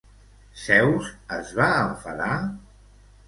[0.61, 2.31] Zeus es va enfadar?